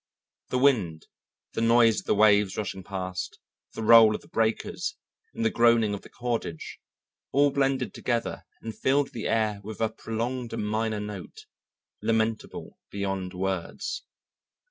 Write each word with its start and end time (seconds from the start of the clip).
The 0.49 0.57
wind, 0.57 1.05
the 1.53 1.61
noise 1.61 1.99
of 1.99 2.05
the 2.07 2.15
waves 2.15 2.57
rushing 2.57 2.81
past, 2.81 3.37
the 3.73 3.83
roll 3.83 4.15
of 4.15 4.21
the 4.21 4.27
breakers 4.27 4.95
and 5.35 5.45
the 5.45 5.51
groaning 5.51 5.93
of 5.93 6.01
the 6.01 6.09
cordage 6.09 6.79
all 7.31 7.51
blended 7.51 7.93
together 7.93 8.41
and 8.63 8.75
filled 8.75 9.11
the 9.13 9.27
air 9.27 9.59
with 9.63 9.79
a 9.79 9.89
prolonged 9.89 10.57
minor 10.57 10.99
note, 10.99 11.45
lamentable 12.01 12.79
beyond 12.89 13.35
words. 13.35 14.01